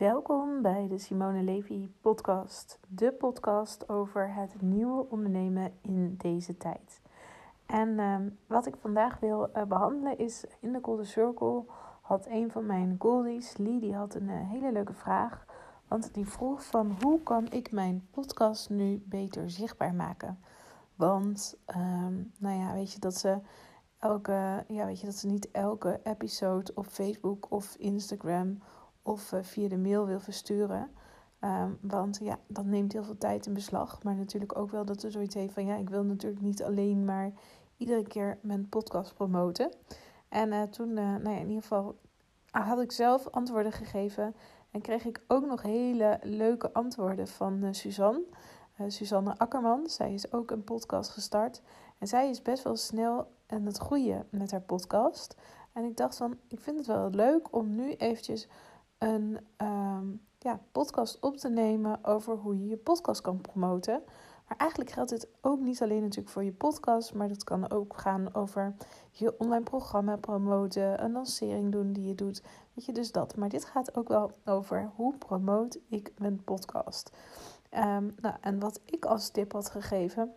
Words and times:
Welkom 0.00 0.62
bij 0.62 0.86
de 0.88 0.98
Simone 0.98 1.42
Levy 1.42 1.88
podcast. 2.00 2.78
De 2.88 3.12
podcast 3.12 3.88
over 3.88 4.34
het 4.34 4.62
nieuwe 4.62 5.06
ondernemen 5.08 5.72
in 5.80 6.14
deze 6.16 6.56
tijd. 6.56 7.00
En 7.66 7.98
ehm, 7.98 8.28
wat 8.46 8.66
ik 8.66 8.74
vandaag 8.80 9.18
wil 9.18 9.50
uh, 9.56 9.62
behandelen 9.62 10.18
is 10.18 10.44
in 10.60 10.72
de 10.72 10.78
Golden 10.82 11.06
Circle 11.06 11.64
had 12.00 12.26
een 12.26 12.50
van 12.50 12.66
mijn 12.66 12.96
goldies, 12.98 13.56
Lee, 13.56 13.80
die 13.80 13.94
had 13.94 14.14
een 14.14 14.28
uh, 14.28 14.50
hele 14.50 14.72
leuke 14.72 14.92
vraag. 14.92 15.46
Want 15.88 16.14
die 16.14 16.26
vroeg 16.26 16.64
van 16.64 16.96
hoe 17.02 17.22
kan 17.22 17.50
ik 17.50 17.72
mijn 17.72 18.06
podcast 18.10 18.70
nu 18.70 19.02
beter 19.06 19.50
zichtbaar 19.50 19.94
maken? 19.94 20.38
Want, 20.94 21.58
um, 21.76 22.32
nou 22.38 22.58
ja, 22.58 22.72
weet 22.72 22.92
je 22.92 22.98
dat 22.98 23.14
ze 23.14 23.38
elke, 23.98 24.64
ja, 24.68 24.86
weet 24.86 25.00
je 25.00 25.06
dat 25.06 25.14
ze 25.14 25.26
niet 25.26 25.50
elke 25.50 26.00
episode 26.02 26.72
op 26.74 26.86
Facebook 26.86 27.46
of 27.50 27.74
Instagram 27.74 28.58
of 29.02 29.32
uh, 29.32 29.42
via 29.42 29.68
de 29.68 29.78
mail 29.78 30.06
wil 30.06 30.20
versturen. 30.20 30.90
Um, 31.40 31.78
want 31.80 32.18
ja, 32.22 32.38
dat 32.46 32.64
neemt 32.64 32.92
heel 32.92 33.04
veel 33.04 33.18
tijd 33.18 33.46
in 33.46 33.54
beslag. 33.54 34.02
Maar 34.02 34.14
natuurlijk 34.14 34.58
ook 34.58 34.70
wel 34.70 34.84
dat 34.84 35.00
ze 35.00 35.10
zoiets 35.10 35.34
heeft 35.34 35.52
van 35.52 35.66
ja, 35.66 35.76
ik 35.76 35.90
wil 35.90 36.04
natuurlijk 36.04 36.42
niet 36.42 36.62
alleen 36.62 37.04
maar 37.04 37.32
iedere 37.76 38.06
keer 38.06 38.38
mijn 38.42 38.68
podcast 38.68 39.14
promoten. 39.14 39.70
En 40.28 40.52
uh, 40.52 40.62
toen, 40.62 40.88
uh, 40.88 40.96
nou 40.96 41.30
ja, 41.30 41.38
in 41.38 41.48
ieder 41.48 41.62
geval 41.62 41.98
had 42.50 42.80
ik 42.80 42.92
zelf 42.92 43.28
antwoorden 43.28 43.72
gegeven. 43.72 44.34
En 44.70 44.80
kreeg 44.80 45.04
ik 45.04 45.22
ook 45.28 45.46
nog 45.46 45.62
hele 45.62 46.18
leuke 46.22 46.72
antwoorden 46.72 47.28
van 47.28 47.74
Suzanne. 47.74 48.22
Suzanne 48.86 49.38
Akkerman. 49.38 49.88
Zij 49.88 50.14
is 50.14 50.32
ook 50.32 50.50
een 50.50 50.64
podcast 50.64 51.10
gestart. 51.10 51.62
En 51.98 52.06
zij 52.06 52.30
is 52.30 52.42
best 52.42 52.62
wel 52.62 52.76
snel 52.76 53.32
aan 53.46 53.66
het 53.66 53.78
groeien 53.78 54.26
met 54.30 54.50
haar 54.50 54.60
podcast. 54.60 55.36
En 55.72 55.84
ik 55.84 55.96
dacht 55.96 56.16
van, 56.16 56.38
ik 56.48 56.60
vind 56.60 56.76
het 56.76 56.86
wel 56.86 57.10
leuk 57.10 57.54
om 57.54 57.74
nu 57.74 57.94
eventjes 57.94 58.48
een 59.00 59.38
um, 59.56 60.20
ja, 60.38 60.60
podcast 60.72 61.20
op 61.20 61.36
te 61.36 61.48
nemen 61.48 62.04
over 62.04 62.36
hoe 62.36 62.58
je 62.58 62.66
je 62.66 62.76
podcast 62.76 63.20
kan 63.20 63.40
promoten. 63.40 64.02
Maar 64.48 64.58
eigenlijk 64.58 64.90
geldt 64.90 65.10
dit 65.10 65.28
ook 65.40 65.60
niet 65.60 65.82
alleen 65.82 66.02
natuurlijk 66.02 66.28
voor 66.28 66.44
je 66.44 66.52
podcast, 66.52 67.14
maar 67.14 67.28
dat 67.28 67.44
kan 67.44 67.70
ook 67.70 67.96
gaan 67.96 68.34
over 68.34 68.74
je 69.10 69.38
online 69.38 69.64
programma 69.64 70.16
promoten, 70.16 71.04
een 71.04 71.12
lancering 71.12 71.72
doen 71.72 71.92
die 71.92 72.06
je 72.06 72.14
doet. 72.14 72.42
Weet 72.74 72.84
je, 72.84 72.92
dus 72.92 73.12
dat. 73.12 73.36
Maar 73.36 73.48
dit 73.48 73.64
gaat 73.64 73.96
ook 73.96 74.08
wel 74.08 74.32
over 74.44 74.90
hoe 74.94 75.16
promoot 75.16 75.78
ik 75.88 76.12
mijn 76.18 76.44
podcast. 76.44 77.10
Um, 77.74 78.14
nou, 78.20 78.34
en 78.40 78.58
wat 78.58 78.80
ik 78.84 79.04
als 79.04 79.28
tip 79.28 79.52
had 79.52 79.70
gegeven 79.70 80.34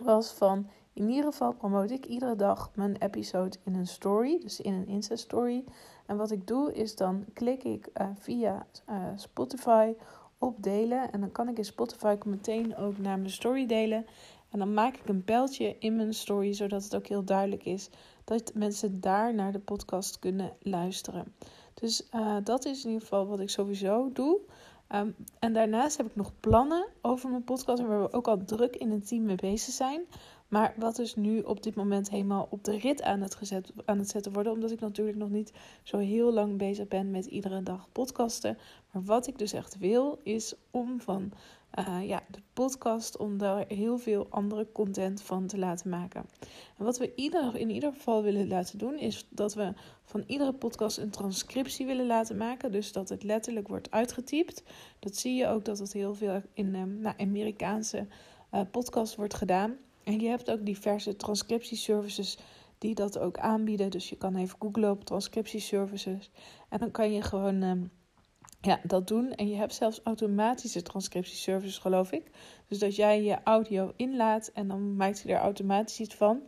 was 0.00 0.32
van 0.32 0.68
in 0.98 1.08
ieder 1.08 1.24
geval 1.24 1.52
promote 1.52 1.94
ik 1.94 2.06
iedere 2.06 2.36
dag 2.36 2.70
mijn 2.74 2.96
episode 2.96 3.56
in 3.64 3.74
een 3.74 3.86
story, 3.86 4.38
dus 4.40 4.60
in 4.60 4.72
een 4.72 4.86
Insta-story. 4.86 5.64
En 6.06 6.16
wat 6.16 6.30
ik 6.30 6.46
doe 6.46 6.72
is 6.72 6.96
dan 6.96 7.24
klik 7.32 7.64
ik 7.64 7.88
uh, 8.00 8.06
via 8.18 8.66
uh, 8.90 8.96
Spotify 9.16 9.92
op 10.38 10.62
delen. 10.62 11.12
En 11.12 11.20
dan 11.20 11.32
kan 11.32 11.48
ik 11.48 11.58
in 11.58 11.64
Spotify 11.64 12.16
meteen 12.24 12.76
ook 12.76 12.98
naar 12.98 13.18
mijn 13.18 13.30
story 13.30 13.66
delen. 13.66 14.06
En 14.50 14.58
dan 14.58 14.74
maak 14.74 14.96
ik 14.96 15.08
een 15.08 15.24
pijltje 15.24 15.76
in 15.78 15.96
mijn 15.96 16.14
story, 16.14 16.52
zodat 16.52 16.84
het 16.84 16.96
ook 16.96 17.06
heel 17.06 17.24
duidelijk 17.24 17.64
is 17.64 17.90
dat 18.24 18.54
mensen 18.54 19.00
daar 19.00 19.34
naar 19.34 19.52
de 19.52 19.58
podcast 19.58 20.18
kunnen 20.18 20.52
luisteren. 20.62 21.34
Dus 21.74 22.08
uh, 22.14 22.36
dat 22.44 22.64
is 22.64 22.84
in 22.84 22.90
ieder 22.90 23.02
geval 23.02 23.26
wat 23.26 23.40
ik 23.40 23.50
sowieso 23.50 24.10
doe. 24.12 24.40
Um, 24.94 25.14
en 25.38 25.52
daarnaast 25.52 25.96
heb 25.96 26.06
ik 26.06 26.16
nog 26.16 26.32
plannen 26.40 26.86
over 27.02 27.30
mijn 27.30 27.44
podcast, 27.44 27.82
waar 27.82 28.02
we 28.02 28.12
ook 28.12 28.28
al 28.28 28.44
druk 28.44 28.76
in 28.76 28.90
het 28.90 29.08
team 29.08 29.24
mee 29.24 29.36
bezig 29.36 29.74
zijn. 29.74 30.06
Maar 30.48 30.74
wat 30.76 30.96
dus 30.96 31.14
nu 31.14 31.40
op 31.40 31.62
dit 31.62 31.74
moment 31.74 32.10
helemaal 32.10 32.46
op 32.50 32.64
de 32.64 32.78
rit 32.78 33.02
aan 33.02 33.20
het, 33.20 33.34
gezet, 33.34 33.72
aan 33.84 33.98
het 33.98 34.08
zetten 34.08 34.32
worden. 34.32 34.52
Omdat 34.52 34.70
ik 34.70 34.80
natuurlijk 34.80 35.18
nog 35.18 35.30
niet 35.30 35.52
zo 35.82 35.98
heel 35.98 36.32
lang 36.32 36.58
bezig 36.58 36.88
ben 36.88 37.10
met 37.10 37.26
iedere 37.26 37.62
dag 37.62 37.88
podcasten. 37.92 38.58
Maar 38.92 39.02
wat 39.02 39.26
ik 39.26 39.38
dus 39.38 39.52
echt 39.52 39.78
wil, 39.78 40.18
is 40.22 40.54
om 40.70 41.00
van 41.00 41.32
uh, 41.78 42.08
ja, 42.08 42.22
de 42.30 42.38
podcast, 42.52 43.16
om 43.16 43.38
daar 43.38 43.64
heel 43.68 43.98
veel 43.98 44.26
andere 44.30 44.66
content 44.72 45.22
van 45.22 45.46
te 45.46 45.58
laten 45.58 45.90
maken. 45.90 46.24
En 46.78 46.84
wat 46.84 46.98
we 46.98 47.12
ieder, 47.14 47.56
in 47.56 47.70
ieder 47.70 47.92
geval 47.92 48.22
willen 48.22 48.48
laten 48.48 48.78
doen, 48.78 48.98
is 48.98 49.26
dat 49.30 49.54
we 49.54 49.72
van 50.04 50.24
iedere 50.26 50.52
podcast 50.52 50.98
een 50.98 51.10
transcriptie 51.10 51.86
willen 51.86 52.06
laten 52.06 52.36
maken. 52.36 52.72
Dus 52.72 52.92
dat 52.92 53.08
het 53.08 53.22
letterlijk 53.22 53.68
wordt 53.68 53.90
uitgetypt. 53.90 54.62
Dat 54.98 55.16
zie 55.16 55.34
je 55.34 55.46
ook 55.46 55.64
dat 55.64 55.78
het 55.78 55.92
heel 55.92 56.14
veel 56.14 56.42
in 56.52 56.70
nou, 57.00 57.14
Amerikaanse 57.18 58.06
uh, 58.54 58.60
podcasts 58.70 59.16
wordt 59.16 59.34
gedaan. 59.34 59.76
En 60.04 60.20
je 60.20 60.28
hebt 60.28 60.50
ook 60.50 60.66
diverse 60.66 61.16
transcriptieservices 61.16 62.38
die 62.78 62.94
dat 62.94 63.18
ook 63.18 63.38
aanbieden. 63.38 63.90
Dus 63.90 64.08
je 64.08 64.16
kan 64.16 64.36
even 64.36 64.56
googlen 64.58 64.90
op 64.90 65.04
transcriptieservices. 65.04 66.30
En 66.68 66.78
dan 66.78 66.90
kan 66.90 67.12
je 67.12 67.22
gewoon 67.22 67.62
um, 67.62 67.90
ja, 68.60 68.80
dat 68.82 69.08
doen. 69.08 69.32
En 69.32 69.48
je 69.48 69.56
hebt 69.56 69.74
zelfs 69.74 70.00
automatische 70.04 70.82
transcriptieservices, 70.82 71.78
geloof 71.78 72.12
ik. 72.12 72.30
Dus 72.68 72.78
dat 72.78 72.96
jij 72.96 73.22
je 73.22 73.42
audio 73.44 73.92
inlaat 73.96 74.50
en 74.54 74.68
dan 74.68 74.96
maakt 74.96 75.22
hij 75.22 75.34
er 75.34 75.40
automatisch 75.40 76.00
iets 76.00 76.14
van. 76.14 76.42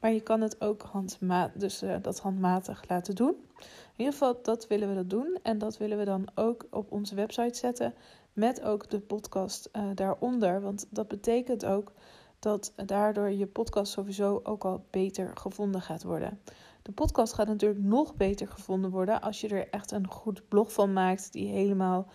Maar 0.00 0.12
je 0.12 0.20
kan 0.20 0.40
het 0.40 0.60
ook 0.60 0.82
handma 0.82 1.52
dus, 1.54 1.82
uh, 1.82 1.96
dat 2.02 2.18
handmatig 2.18 2.88
laten 2.88 3.14
doen. 3.14 3.34
In 3.58 3.96
ieder 3.96 4.12
geval, 4.12 4.42
dat 4.42 4.66
willen 4.66 4.88
we 4.88 4.94
dat 4.94 5.10
doen. 5.10 5.38
En 5.42 5.58
dat 5.58 5.76
willen 5.76 5.98
we 5.98 6.04
dan 6.04 6.28
ook 6.34 6.66
op 6.70 6.92
onze 6.92 7.14
website 7.14 7.58
zetten. 7.58 7.94
Met 8.32 8.62
ook 8.62 8.90
de 8.90 9.00
podcast 9.00 9.68
uh, 9.72 9.82
daaronder. 9.94 10.60
Want 10.60 10.86
dat 10.90 11.08
betekent 11.08 11.64
ook 11.64 11.92
dat 12.38 12.72
daardoor 12.86 13.30
je 13.30 13.46
podcast 13.46 13.92
sowieso 13.92 14.40
ook 14.42 14.64
al 14.64 14.84
beter 14.90 15.36
gevonden 15.36 15.80
gaat 15.80 16.02
worden. 16.02 16.40
De 16.86 16.92
podcast 16.92 17.32
gaat 17.32 17.46
natuurlijk 17.46 17.82
nog 17.82 18.14
beter 18.14 18.48
gevonden 18.48 18.90
worden 18.90 19.20
als 19.20 19.40
je 19.40 19.48
er 19.48 19.68
echt 19.68 19.90
een 19.90 20.08
goed 20.08 20.48
blog 20.48 20.72
van 20.72 20.92
maakt 20.92 21.32
die 21.32 21.48
helemaal 21.48 22.08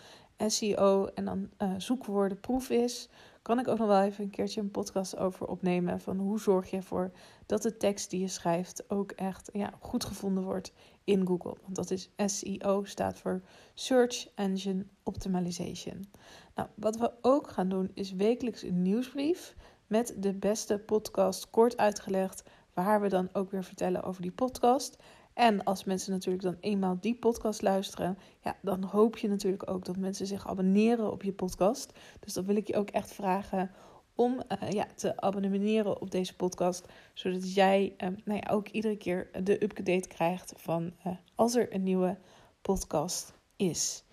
SEO 0.47 1.05
en 1.05 1.25
dan 1.25 1.49
uh, 1.57 1.73
zoekwoordenproef 1.77 2.69
is. 2.69 3.09
Kan 3.41 3.59
ik 3.59 3.67
ook 3.67 3.77
nog 3.77 3.87
wel 3.87 4.01
even 4.01 4.23
een 4.23 4.29
keertje 4.29 4.61
een 4.61 4.71
podcast 4.71 5.17
over 5.17 5.47
opnemen 5.47 5.99
van 5.99 6.17
hoe 6.17 6.39
zorg 6.39 6.69
je 6.69 6.77
ervoor 6.77 7.11
dat 7.45 7.61
de 7.61 7.77
tekst 7.77 8.09
die 8.09 8.19
je 8.19 8.27
schrijft 8.27 8.89
ook 8.89 9.11
echt 9.11 9.49
ja, 9.53 9.73
goed 9.79 10.05
gevonden 10.05 10.43
wordt 10.43 10.73
in 11.03 11.27
Google. 11.27 11.55
Want 11.61 11.75
dat 11.75 11.91
is 11.91 12.09
SEO, 12.25 12.83
staat 12.83 13.19
voor 13.19 13.41
Search 13.73 14.27
Engine 14.35 14.85
Optimization. 15.03 16.11
Nou, 16.55 16.67
wat 16.75 16.97
we 16.97 17.11
ook 17.21 17.49
gaan 17.49 17.69
doen 17.69 17.91
is 17.93 18.11
wekelijks 18.11 18.61
een 18.61 18.81
nieuwsbrief 18.81 19.55
met 19.87 20.15
de 20.17 20.33
beste 20.33 20.79
podcast 20.79 21.49
kort 21.49 21.77
uitgelegd, 21.77 22.43
waar 22.73 23.01
we 23.01 23.07
dan 23.07 23.29
ook 23.33 23.51
weer 23.51 23.63
vertellen 23.63 24.03
over 24.03 24.21
die 24.21 24.31
podcast. 24.31 24.97
En 25.33 25.63
als 25.63 25.83
mensen 25.83 26.11
natuurlijk 26.11 26.43
dan 26.43 26.57
eenmaal 26.59 26.97
die 26.99 27.15
podcast 27.15 27.61
luisteren, 27.61 28.17
ja, 28.43 28.55
dan 28.61 28.83
hoop 28.83 29.17
je 29.17 29.27
natuurlijk 29.27 29.69
ook 29.69 29.85
dat 29.85 29.97
mensen 29.97 30.27
zich 30.27 30.47
abonneren 30.47 31.11
op 31.11 31.23
je 31.23 31.33
podcast. 31.33 31.93
Dus 32.19 32.33
dan 32.33 32.45
wil 32.45 32.55
ik 32.55 32.67
je 32.67 32.75
ook 32.75 32.89
echt 32.89 33.11
vragen 33.13 33.71
om 34.15 34.41
uh, 34.63 34.69
ja, 34.69 34.87
te 34.95 35.21
abonneren 35.21 36.01
op 36.01 36.11
deze 36.11 36.35
podcast, 36.35 36.87
zodat 37.13 37.53
jij 37.53 37.93
uh, 37.97 38.09
nou 38.25 38.39
ja, 38.43 38.51
ook 38.51 38.67
iedere 38.67 38.97
keer 38.97 39.29
de 39.43 39.63
update 39.63 40.07
krijgt 40.07 40.53
van 40.57 40.93
uh, 41.05 41.13
als 41.35 41.55
er 41.55 41.73
een 41.73 41.83
nieuwe 41.83 42.17
podcast 42.61 43.33
is. 43.55 44.03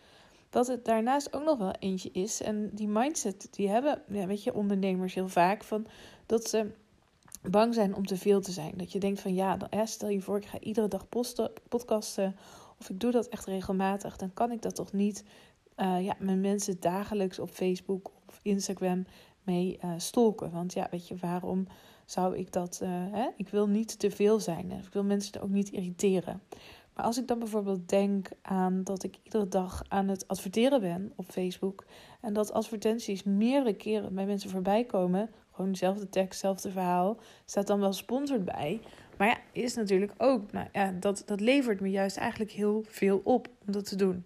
Dat 0.50 0.66
het 0.66 0.84
daarnaast 0.84 1.34
ook 1.34 1.44
nog 1.44 1.58
wel 1.58 1.72
eentje 1.78 2.10
is. 2.12 2.42
En 2.42 2.70
die 2.74 2.88
mindset, 2.88 3.48
die 3.50 3.68
hebben, 3.68 4.02
ja, 4.08 4.26
weet 4.26 4.42
je, 4.42 4.54
ondernemers 4.54 5.14
heel 5.14 5.28
vaak 5.28 5.64
van 5.64 5.86
dat 6.26 6.48
ze 6.48 6.70
bang 7.50 7.74
zijn 7.74 7.94
om 7.94 8.06
te 8.06 8.16
veel 8.16 8.40
te 8.40 8.52
zijn. 8.52 8.72
Dat 8.76 8.92
je 8.92 8.98
denkt 8.98 9.20
van 9.20 9.34
ja, 9.34 9.56
dan, 9.56 9.86
stel 9.86 10.08
je 10.08 10.20
voor, 10.20 10.36
ik 10.36 10.46
ga 10.46 10.60
iedere 10.60 10.88
dag 10.88 11.08
posten, 11.08 11.50
podcasten. 11.68 12.36
Of 12.80 12.90
ik 12.90 13.00
doe 13.00 13.10
dat 13.10 13.28
echt 13.28 13.44
regelmatig. 13.44 14.16
Dan 14.16 14.32
kan 14.34 14.50
ik 14.50 14.62
dat 14.62 14.74
toch 14.74 14.92
niet 14.92 15.24
uh, 15.76 16.04
ja, 16.04 16.16
mijn 16.18 16.40
mensen 16.40 16.80
dagelijks 16.80 17.38
op 17.38 17.50
Facebook 17.50 18.10
of 18.26 18.40
Instagram 18.42 19.06
mee 19.42 19.78
uh, 19.84 19.92
stalken. 19.96 20.50
Want 20.50 20.72
ja, 20.72 20.88
weet 20.90 21.08
je, 21.08 21.16
waarom 21.16 21.66
zou 22.04 22.36
ik 22.36 22.52
dat... 22.52 22.80
Uh, 22.82 22.88
hè? 22.90 23.28
Ik 23.36 23.48
wil 23.48 23.68
niet 23.68 23.98
te 23.98 24.10
veel 24.10 24.40
zijn. 24.40 24.70
Ik 24.70 24.92
wil 24.92 25.04
mensen 25.04 25.42
ook 25.42 25.48
niet 25.48 25.70
irriteren. 25.70 26.42
Maar 26.94 27.04
als 27.04 27.18
ik 27.18 27.26
dan 27.26 27.38
bijvoorbeeld 27.38 27.88
denk 27.88 28.28
aan 28.42 28.84
dat 28.84 29.02
ik 29.02 29.18
iedere 29.22 29.48
dag 29.48 29.82
aan 29.88 30.08
het 30.08 30.28
adverteren 30.28 30.80
ben 30.80 31.12
op 31.16 31.24
Facebook. 31.28 31.84
En 32.20 32.32
dat 32.32 32.52
advertenties 32.52 33.22
meerdere 33.22 33.74
keren 33.74 34.14
bij 34.14 34.26
mensen 34.26 34.50
voorbij 34.50 34.84
komen. 34.84 35.30
Gewoon 35.58 35.72
dezelfde 35.72 36.08
tekst, 36.08 36.30
hetzelfde 36.30 36.70
verhaal. 36.70 37.16
Staat 37.44 37.66
dan 37.66 37.80
wel 37.80 37.92
sponsored 37.92 38.44
bij. 38.44 38.80
Maar 39.16 39.28
ja, 39.28 39.38
is 39.52 39.74
natuurlijk 39.74 40.12
ook. 40.18 40.52
Nou 40.52 40.66
ja, 40.72 40.92
dat, 41.00 41.22
dat 41.26 41.40
levert 41.40 41.80
me 41.80 41.90
juist 41.90 42.16
eigenlijk 42.16 42.50
heel 42.50 42.84
veel 42.88 43.20
op 43.24 43.48
om 43.66 43.72
dat 43.72 43.88
te 43.88 43.96
doen. 43.96 44.24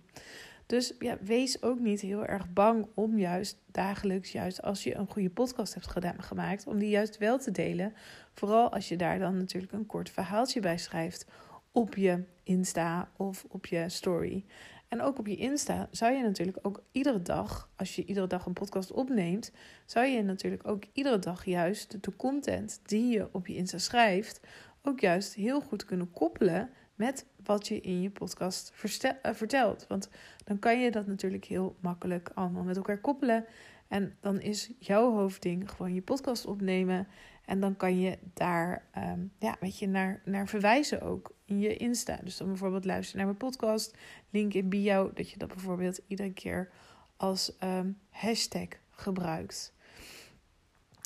Dus 0.67 0.95
ja, 0.99 1.17
wees 1.21 1.63
ook 1.63 1.79
niet 1.79 2.01
heel 2.01 2.25
erg 2.25 2.53
bang 2.53 2.87
om 2.95 3.19
juist 3.19 3.57
dagelijks, 3.67 4.33
juist 4.33 4.63
als 4.63 4.85
je 4.85 4.95
een 4.95 5.11
goede 5.11 5.31
podcast 5.31 5.75
hebt 5.75 5.87
gedaan, 5.87 6.23
gemaakt, 6.23 6.67
om 6.67 6.79
die 6.79 6.91
juist 6.91 7.19
wel 7.19 7.39
te 7.39 7.51
delen. 7.51 7.95
Vooral 8.33 8.73
als 8.73 8.89
je 8.89 8.97
daar 8.97 9.19
dan 9.19 9.37
natuurlijk 9.37 9.73
een 9.73 9.87
kort 9.87 10.11
verhaaltje 10.11 10.61
bij 10.61 10.79
schrijft 10.79 11.27
op 11.71 11.97
je 11.97 12.25
Insta 12.43 13.09
of 13.17 13.45
op 13.49 13.67
je 13.67 13.89
story. 13.89 14.45
En 14.93 15.03
ook 15.03 15.19
op 15.19 15.27
je 15.27 15.37
Insta 15.37 15.89
zou 15.91 16.13
je 16.13 16.23
natuurlijk 16.23 16.59
ook 16.63 16.83
iedere 16.91 17.23
dag, 17.23 17.71
als 17.77 17.97
je 17.97 18.05
iedere 18.05 18.27
dag 18.27 18.47
een 18.47 18.53
podcast 18.53 18.93
opneemt, 18.93 19.53
zou 19.87 20.07
je 20.07 20.23
natuurlijk 20.23 20.69
ook 20.69 20.85
iedere 20.93 21.19
dag 21.19 21.45
juist 21.45 22.03
de 22.05 22.17
content 22.17 22.81
die 22.85 23.13
je 23.13 23.29
op 23.33 23.47
je 23.47 23.57
Insta 23.57 23.79
schrijft, 23.79 24.41
ook 24.83 25.01
juist 25.01 25.35
heel 25.35 25.61
goed 25.61 25.85
kunnen 25.85 26.11
koppelen 26.11 26.71
met 26.95 27.27
wat 27.45 27.69
je 27.69 27.81
in 27.81 28.03
je 28.03 28.11
podcast 28.11 28.73
eh, 29.01 29.35
vertelt. 29.35 29.87
Want 29.89 30.09
dan 30.45 30.59
kan 30.59 30.81
je 30.81 30.91
dat 30.91 31.07
natuurlijk 31.07 31.45
heel 31.45 31.77
makkelijk 31.81 32.31
allemaal 32.35 32.65
met 32.65 32.77
elkaar 32.77 33.01
koppelen. 33.01 33.45
En 33.89 34.17
dan 34.21 34.41
is 34.41 34.73
jouw 34.79 35.13
hoofdding 35.13 35.71
gewoon 35.71 35.95
je 35.95 36.03
podcast 36.03 36.47
opnemen. 36.47 37.09
En 37.45 37.61
dan 37.61 37.77
kan 37.77 38.01
je 38.01 38.19
daar 38.35 38.89
um, 38.99 39.33
ja, 39.39 39.57
weet 39.61 39.79
je, 39.79 39.89
naar, 39.89 40.23
naar 40.25 40.49
verwijzen 40.49 41.03
ook 41.03 41.35
je 41.61 41.77
Insta. 41.77 42.19
Dus 42.25 42.37
dan 42.37 42.47
bijvoorbeeld 42.47 42.85
luisteren 42.85 43.17
naar 43.17 43.35
mijn 43.37 43.51
podcast, 43.51 43.97
link 44.31 44.55
in 44.55 44.69
bio, 44.69 45.11
dat 45.15 45.31
je 45.31 45.39
dat 45.39 45.49
bijvoorbeeld 45.49 46.01
iedere 46.07 46.33
keer 46.33 46.71
als 47.17 47.53
um, 47.63 47.99
hashtag 48.11 48.69
gebruikt. 48.91 49.73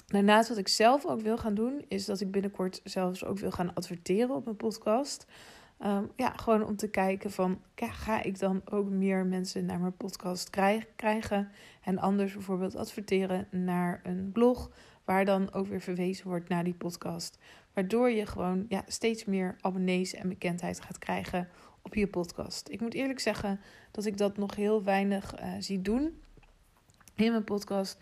Daarnaast 0.07 0.49
wat 0.49 0.59
ik 0.59 0.69
zelf 0.69 1.07
ook 1.07 1.21
wil 1.21 1.39
gaan 1.39 1.55
doen, 1.55 1.85
is 1.89 2.05
dat 2.05 2.21
ik 2.21 2.31
binnenkort 2.31 2.81
zelfs 2.85 3.25
ook 3.25 3.39
wil 3.39 3.51
gaan 3.51 3.75
adverteren 3.75 4.35
op 4.35 4.45
mijn 4.45 4.57
podcast. 4.57 5.27
Ehm, 5.79 6.05
ja, 6.17 6.31
gewoon 6.31 6.65
om 6.65 6.77
te 6.77 6.89
kijken 6.89 7.31
van, 7.31 7.61
ga 7.75 8.23
ik 8.23 8.39
dan 8.39 8.63
ook 8.65 8.89
meer 8.89 9.27
mensen 9.27 9.65
naar 9.65 9.81
mijn 9.81 9.97
podcast 9.97 10.51
krijgen? 10.97 11.51
En 11.83 11.99
anders 11.99 12.33
bijvoorbeeld 12.33 12.77
adverteren 12.77 13.49
naar 13.51 14.01
een 14.03 14.31
blog, 14.33 14.71
waar 15.05 15.25
dan 15.25 15.53
ook 15.53 15.67
weer 15.67 15.81
verwezen 15.81 16.29
wordt 16.29 16.49
naar 16.49 16.65
die 16.65 16.75
podcast. 16.75 17.39
Waardoor 17.77 18.11
je 18.11 18.27
gewoon 18.27 18.67
ja, 18.69 18.83
steeds 18.87 19.25
meer 19.25 19.57
abonnees 19.61 20.15
en 20.15 20.29
bekendheid 20.29 20.81
gaat 20.81 20.99
krijgen 20.99 21.49
op 21.83 21.95
je 21.95 22.07
podcast. 22.07 22.69
Ik 22.69 22.81
moet 22.81 22.95
eerlijk 22.95 23.21
zeggen 23.21 23.61
dat 23.91 24.05
ik 24.05 24.17
dat 24.17 24.37
nog 24.37 24.55
heel 24.55 24.85
weinig 24.85 25.41
uh, 25.41 25.55
zie 25.59 25.83
doen 25.83 26.23
in 27.15 27.31
mijn 27.31 27.45
podcast. 27.45 27.99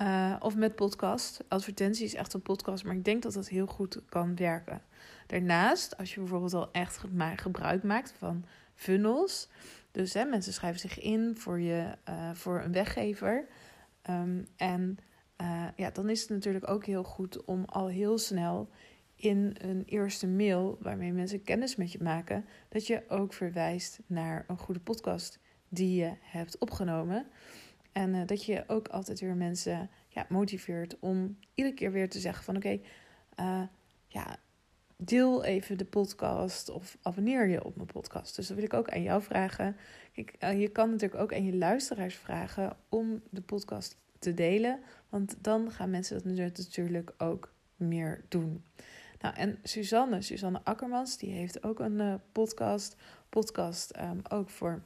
Uh, 0.00 0.36
of 0.40 0.56
met 0.56 0.74
podcast. 0.74 1.44
Advertentie 1.48 2.04
is 2.04 2.14
echt 2.14 2.34
een 2.34 2.42
podcast, 2.42 2.84
maar 2.84 2.94
ik 2.94 3.04
denk 3.04 3.22
dat 3.22 3.32
dat 3.32 3.48
heel 3.48 3.66
goed 3.66 4.00
kan 4.08 4.36
werken. 4.36 4.82
Daarnaast, 5.26 5.96
als 5.96 6.14
je 6.14 6.20
bijvoorbeeld 6.20 6.54
al 6.54 6.72
echt 6.72 7.00
gebruik 7.36 7.82
maakt 7.82 8.14
van 8.18 8.44
funnels. 8.74 9.48
Dus 9.90 10.14
hè, 10.14 10.24
mensen 10.24 10.52
schrijven 10.52 10.80
zich 10.80 11.00
in 11.00 11.36
voor, 11.36 11.60
je, 11.60 11.94
uh, 12.08 12.30
voor 12.34 12.60
een 12.60 12.72
weggever. 12.72 13.48
Um, 14.10 14.46
en 14.56 14.98
ja, 15.76 15.90
dan 15.90 16.08
is 16.08 16.20
het 16.20 16.30
natuurlijk 16.30 16.70
ook 16.70 16.84
heel 16.84 17.04
goed 17.04 17.44
om 17.44 17.64
al 17.64 17.88
heel 17.88 18.18
snel 18.18 18.70
in 19.18 19.56
een 19.60 19.82
eerste 19.86 20.26
mail 20.26 20.78
waarmee 20.80 21.12
mensen 21.12 21.42
kennis 21.42 21.76
met 21.76 21.92
je 21.92 22.02
maken, 22.02 22.44
dat 22.68 22.86
je 22.86 23.02
ook 23.08 23.32
verwijst 23.32 24.00
naar 24.06 24.44
een 24.48 24.58
goede 24.58 24.80
podcast 24.80 25.38
die 25.68 26.00
je 26.00 26.12
hebt 26.20 26.58
opgenomen. 26.58 27.26
En 27.92 28.14
uh, 28.14 28.26
dat 28.26 28.44
je 28.44 28.64
ook 28.66 28.88
altijd 28.88 29.20
weer 29.20 29.34
mensen 29.34 29.90
ja, 30.08 30.26
motiveert 30.28 30.98
om 30.98 31.38
iedere 31.54 31.74
keer 31.74 31.92
weer 31.92 32.08
te 32.08 32.18
zeggen 32.18 32.44
van 32.44 32.56
oké, 32.56 32.80
uh, 33.40 33.62
ja, 34.06 34.38
deel 34.96 35.44
even 35.44 35.78
de 35.78 35.84
podcast 35.84 36.70
of 36.70 36.98
abonneer 37.02 37.48
je 37.48 37.64
op 37.64 37.76
mijn 37.76 37.88
podcast. 37.88 38.36
Dus 38.36 38.46
dat 38.46 38.56
wil 38.56 38.66
ik 38.66 38.74
ook 38.74 38.90
aan 38.90 39.02
jou 39.02 39.22
vragen. 39.22 39.76
Uh, 40.14 40.60
je 40.60 40.68
kan 40.68 40.90
natuurlijk 40.90 41.20
ook 41.20 41.32
aan 41.32 41.44
je 41.44 41.56
luisteraars 41.56 42.14
vragen 42.14 42.76
om 42.88 43.22
de 43.30 43.42
podcast 43.42 43.96
te 44.18 44.34
delen. 44.34 44.80
Want 45.08 45.36
dan 45.40 45.70
gaan 45.70 45.90
mensen 45.90 46.36
dat 46.36 46.56
natuurlijk 46.56 47.12
ook 47.18 47.52
meer 47.76 48.24
doen. 48.28 48.64
Nou, 49.20 49.34
en 49.34 49.58
Suzanne, 49.62 50.22
Suzanne 50.22 50.60
Akkermans, 50.64 51.18
die 51.18 51.30
heeft 51.30 51.62
ook 51.62 51.78
een 51.78 52.00
uh, 52.00 52.14
podcast. 52.32 52.96
Podcast 53.28 53.96
um, 54.00 54.20
ook 54.28 54.50
voor 54.50 54.82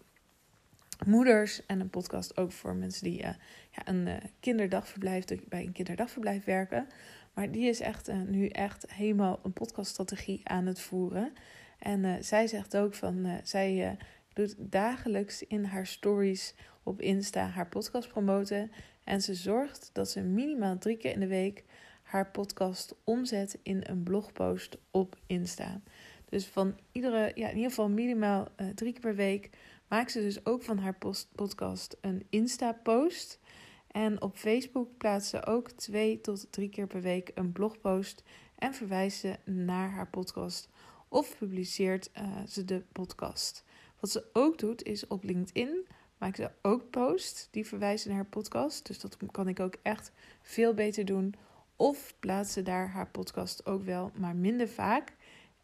moeders 1.07 1.67
en 1.67 1.81
een 1.81 1.91
podcast 1.91 2.37
ook 2.37 2.53
voor 2.53 2.75
mensen 2.75 3.05
die 3.05 3.23
uh, 3.23 3.29
ja, 3.71 3.83
een 3.85 4.07
uh, 4.07 4.15
kinderdagverblijf, 4.41 5.25
bij 5.49 5.65
een 5.65 5.73
kinderdagverblijf 5.73 6.45
werken. 6.45 6.87
Maar 7.35 7.51
die 7.51 7.69
is 7.69 7.81
echt 7.81 8.13
nu 8.13 8.47
echt 8.47 8.93
helemaal 8.93 9.41
een 9.43 9.53
podcaststrategie 9.53 10.41
aan 10.45 10.67
het 10.67 10.81
voeren. 10.81 11.33
En 11.79 12.25
zij 12.25 12.47
zegt 12.47 12.77
ook 12.77 12.95
van, 12.95 13.41
zij 13.43 13.97
doet 14.33 14.55
dagelijks 14.59 15.43
in 15.43 15.65
haar 15.65 15.87
stories 15.87 16.55
op 16.83 17.01
Insta 17.01 17.47
haar 17.47 17.69
podcast 17.69 18.09
promoten. 18.09 18.73
En 19.05 19.21
ze 19.21 19.35
zorgt 19.35 19.91
dat 19.93 20.11
ze 20.11 20.21
minimaal 20.21 20.79
drie 20.79 20.97
keer 20.97 21.13
in 21.13 21.21
de 21.21 21.27
week 21.27 21.65
haar 22.13 22.31
podcast 22.31 22.95
omzet 23.05 23.59
in 23.63 23.81
een 23.87 24.03
blogpost 24.03 24.79
op 24.91 25.17
Insta. 25.27 25.81
Dus 26.29 26.47
van 26.47 26.79
iedere, 26.93 27.33
ja, 27.35 27.49
in 27.49 27.55
ieder 27.55 27.71
geval 27.71 27.89
minimaal 27.89 28.49
uh, 28.57 28.69
drie 28.69 28.93
keer 28.93 29.01
per 29.01 29.15
week 29.15 29.51
maakt 29.89 30.13
ze 30.13 30.21
dus 30.21 30.47
ook 30.47 30.63
van 30.63 30.79
haar 30.79 30.99
podcast 31.35 31.97
een 32.01 32.27
Insta-post. 32.31 33.39
En 33.87 34.23
op 34.23 34.37
Facebook 34.37 34.97
plaatst 34.97 35.31
ze 35.31 35.47
ook 35.47 35.71
twee 35.71 36.21
tot 36.21 36.47
drie 36.51 36.69
keer 36.69 36.87
per 36.87 37.01
week 37.01 37.31
een 37.35 37.53
blogpost 37.53 38.23
en 38.59 38.75
verwijst 38.75 39.19
ze 39.19 39.37
naar 39.45 39.91
haar 39.91 40.09
podcast 40.09 40.69
of 41.09 41.39
publiceert 41.39 42.11
uh, 42.17 42.47
ze 42.49 42.65
de 42.65 42.83
podcast. 42.93 43.65
Wat 44.01 44.11
ze 44.11 44.25
ook 44.33 44.59
doet 44.59 44.83
is 44.83 45.07
op 45.07 45.25
LinkedIn 45.25 45.87
maakt 46.19 46.37
ze 46.37 46.51
ook 46.63 46.91
posts 46.91 47.49
die 47.51 47.67
verwijzen 47.67 48.09
naar 48.09 48.19
haar 48.19 48.29
podcast. 48.29 48.87
Dus 48.87 49.01
dat 49.01 49.17
kan 49.31 49.49
ik 49.49 49.61
ook 49.61 49.77
echt 49.83 50.13
veel 50.43 50.75
beter 50.75 51.05
doen. 51.05 51.35
Of 51.83 52.15
plaatst 52.21 52.53
ze 52.53 52.63
daar 52.63 52.89
haar 52.89 53.11
podcast 53.11 53.67
ook 53.67 53.83
wel, 53.83 54.11
maar 54.15 54.37
minder 54.37 54.69
vaak. 54.69 55.15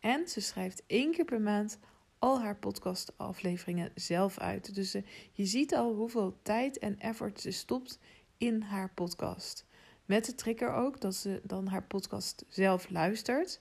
En 0.01 0.29
ze 0.29 0.41
schrijft 0.41 0.83
één 0.87 1.13
keer 1.13 1.25
per 1.25 1.41
maand 1.41 1.79
al 2.19 2.41
haar 2.41 2.57
podcastafleveringen 2.57 3.91
zelf 3.95 4.39
uit. 4.39 4.75
Dus 4.75 4.95
uh, 4.95 5.03
je 5.33 5.45
ziet 5.45 5.75
al 5.75 5.95
hoeveel 5.95 6.39
tijd 6.43 6.79
en 6.79 6.99
effort 7.01 7.41
ze 7.41 7.51
stopt 7.51 7.99
in 8.37 8.61
haar 8.61 8.91
podcast. 8.95 9.67
Met 10.05 10.25
de 10.25 10.35
trigger 10.35 10.73
ook 10.73 11.01
dat 11.01 11.15
ze 11.15 11.41
dan 11.45 11.67
haar 11.67 11.85
podcast 11.85 12.45
zelf 12.49 12.91
luistert. 12.91 13.61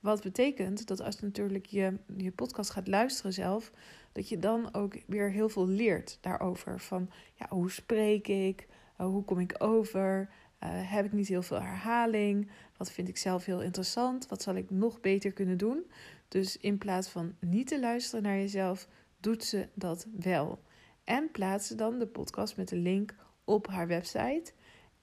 Wat 0.00 0.22
betekent 0.22 0.86
dat 0.86 1.00
als 1.00 1.20
natuurlijk 1.20 1.66
je 1.66 1.98
je 2.16 2.32
podcast 2.32 2.70
gaat 2.70 2.88
luisteren 2.88 3.32
zelf, 3.32 3.72
dat 4.12 4.28
je 4.28 4.38
dan 4.38 4.74
ook 4.74 4.96
weer 5.06 5.30
heel 5.30 5.48
veel 5.48 5.66
leert 5.66 6.18
daarover. 6.20 6.80
Van 6.80 7.10
ja, 7.34 7.46
hoe 7.48 7.70
spreek 7.70 8.28
ik? 8.28 8.66
Uh, 9.00 9.06
hoe 9.06 9.24
kom 9.24 9.38
ik 9.38 9.54
over? 9.58 10.28
Uh, 10.64 10.68
heb 10.72 11.04
ik 11.04 11.12
niet 11.12 11.28
heel 11.28 11.42
veel 11.42 11.60
herhaling? 11.60 12.50
Wat 12.76 12.90
vind 12.90 13.08
ik 13.08 13.16
zelf 13.16 13.44
heel 13.44 13.62
interessant? 13.62 14.28
Wat 14.28 14.42
zal 14.42 14.54
ik 14.54 14.70
nog 14.70 15.00
beter 15.00 15.32
kunnen 15.32 15.58
doen? 15.58 15.90
Dus 16.28 16.56
in 16.56 16.78
plaats 16.78 17.08
van 17.08 17.34
niet 17.40 17.66
te 17.66 17.80
luisteren 17.80 18.22
naar 18.22 18.36
jezelf, 18.36 18.88
doet 19.20 19.44
ze 19.44 19.68
dat 19.74 20.06
wel. 20.18 20.62
En 21.04 21.30
plaatst 21.30 21.68
ze 21.68 21.74
dan 21.74 21.98
de 21.98 22.06
podcast 22.06 22.56
met 22.56 22.68
de 22.68 22.76
link 22.76 23.14
op 23.44 23.66
haar 23.66 23.86
website. 23.86 24.52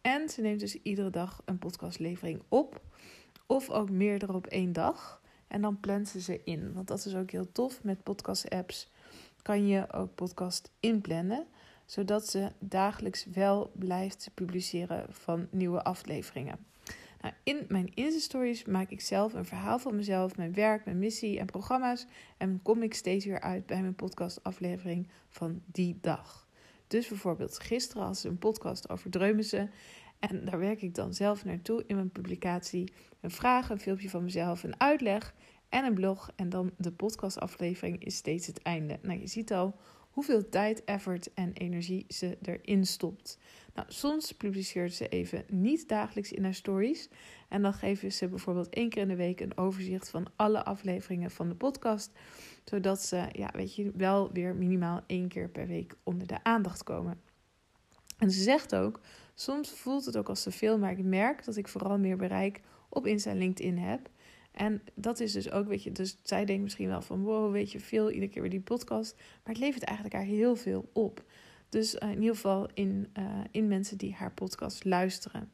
En 0.01 0.29
ze 0.29 0.41
neemt 0.41 0.59
dus 0.59 0.81
iedere 0.81 1.09
dag 1.09 1.41
een 1.45 1.59
podcastlevering 1.59 2.41
op. 2.47 2.81
Of 3.45 3.69
ook 3.69 3.89
meerdere 3.89 4.33
op 4.33 4.47
één 4.47 4.73
dag. 4.73 5.21
En 5.47 5.61
dan 5.61 5.79
plant 5.79 6.07
ze 6.07 6.21
ze 6.21 6.41
in. 6.43 6.73
Want 6.73 6.87
dat 6.87 7.05
is 7.05 7.15
ook 7.15 7.31
heel 7.31 7.51
tof 7.51 7.83
met 7.83 8.03
podcast-apps 8.03 8.93
kan 9.45 9.67
je 9.67 9.93
ook 9.93 10.15
podcast 10.15 10.71
inplannen, 10.79 11.47
zodat 11.85 12.27
ze 12.27 12.51
dagelijks 12.59 13.25
wel 13.25 13.71
blijft 13.73 14.31
publiceren 14.33 15.05
van 15.09 15.47
nieuwe 15.51 15.83
afleveringen. 15.83 16.65
Nou, 17.21 17.37
in 17.43 17.65
mijn 17.67 17.93
Insta-stories 17.93 18.65
maak 18.65 18.89
ik 18.89 19.01
zelf 19.01 19.33
een 19.33 19.45
verhaal 19.45 19.79
van 19.79 19.95
mezelf, 19.95 20.37
mijn 20.37 20.53
werk, 20.53 20.85
mijn 20.85 20.99
missie 20.99 21.39
en 21.39 21.45
programma's. 21.45 22.05
En 22.37 22.59
kom 22.63 22.83
ik 22.83 22.93
steeds 22.93 23.25
weer 23.25 23.39
uit 23.39 23.65
bij 23.65 23.81
mijn 23.81 23.95
podcast-aflevering 23.95 25.07
van 25.29 25.61
die 25.65 25.97
dag. 26.01 26.47
Dus 26.87 27.07
bijvoorbeeld 27.07 27.59
gisteren 27.59 28.15
ze 28.15 28.27
een 28.27 28.37
podcast 28.37 28.89
over 28.89 29.09
Dreumissen. 29.09 29.71
En 30.19 30.45
daar 30.45 30.59
werk 30.59 30.81
ik 30.81 30.95
dan 30.95 31.13
zelf 31.13 31.45
naartoe 31.45 31.83
in 31.87 31.95
mijn 31.95 32.11
publicatie. 32.11 32.93
Een 33.21 33.31
vraag, 33.31 33.69
een 33.69 33.79
filmpje 33.79 34.09
van 34.09 34.23
mezelf, 34.23 34.63
een 34.63 34.79
uitleg 34.79 35.33
en 35.69 35.85
een 35.85 35.93
blog. 35.93 36.31
En 36.35 36.49
dan 36.49 36.71
de 36.77 36.91
podcastaflevering 36.91 38.03
is 38.03 38.15
steeds 38.15 38.47
het 38.47 38.61
einde. 38.61 38.99
Nou, 39.01 39.19
je 39.19 39.27
ziet 39.27 39.53
al 39.53 39.75
hoeveel 40.15 40.49
tijd, 40.49 40.83
effort 40.83 41.33
en 41.33 41.53
energie 41.53 42.05
ze 42.07 42.37
erin 42.41 42.85
stopt. 42.85 43.37
Nou, 43.73 43.87
soms 43.91 44.31
publiceert 44.31 44.93
ze 44.93 45.07
even 45.07 45.45
niet 45.47 45.87
dagelijks 45.87 46.31
in 46.31 46.43
haar 46.43 46.53
stories. 46.53 47.09
En 47.49 47.61
dan 47.61 47.73
geven 47.73 48.11
ze 48.11 48.27
bijvoorbeeld 48.27 48.69
één 48.69 48.89
keer 48.89 49.01
in 49.01 49.07
de 49.07 49.15
week 49.15 49.39
een 49.39 49.57
overzicht 49.57 50.09
van 50.09 50.27
alle 50.35 50.63
afleveringen 50.63 51.31
van 51.31 51.49
de 51.49 51.55
podcast. 51.55 52.11
Zodat 52.63 53.01
ze, 53.01 53.25
ja, 53.31 53.49
weet 53.53 53.75
je, 53.75 53.91
wel 53.95 54.31
weer 54.31 54.55
minimaal 54.55 55.01
één 55.07 55.27
keer 55.27 55.49
per 55.49 55.67
week 55.67 55.95
onder 56.03 56.27
de 56.27 56.43
aandacht 56.43 56.83
komen. 56.83 57.21
En 58.17 58.31
ze 58.31 58.41
zegt 58.41 58.75
ook, 58.75 58.99
soms 59.33 59.69
voelt 59.69 60.05
het 60.05 60.17
ook 60.17 60.29
als 60.29 60.43
te 60.43 60.51
veel, 60.51 60.77
maar 60.77 60.91
ik 60.91 61.03
merk 61.03 61.45
dat 61.45 61.55
ik 61.55 61.67
vooral 61.67 61.97
meer 61.97 62.17
bereik 62.17 62.61
op 62.89 63.05
Insta 63.05 63.29
en 63.29 63.37
LinkedIn 63.37 63.77
heb. 63.77 64.09
En 64.55 64.81
dat 64.93 65.19
is 65.19 65.31
dus 65.31 65.51
ook, 65.51 65.67
weet 65.67 65.83
je, 65.83 65.91
dus 65.91 66.17
zij 66.23 66.45
denkt 66.45 66.63
misschien 66.63 66.87
wel 66.87 67.01
van, 67.01 67.21
wow, 67.21 67.51
weet 67.51 67.71
je, 67.71 67.79
veel, 67.79 68.11
iedere 68.11 68.31
keer 68.31 68.41
weer 68.41 68.51
die 68.51 68.59
podcast. 68.59 69.15
Maar 69.15 69.53
het 69.53 69.63
levert 69.63 69.83
eigenlijk 69.83 70.17
haar 70.17 70.25
heel 70.25 70.55
veel 70.55 70.89
op. 70.93 71.23
Dus 71.69 71.95
uh, 71.95 72.09
in 72.09 72.19
ieder 72.19 72.35
geval 72.35 72.69
in, 72.73 73.07
uh, 73.17 73.39
in 73.51 73.67
mensen 73.67 73.97
die 73.97 74.13
haar 74.13 74.31
podcast 74.31 74.85
luisteren. 74.85 75.51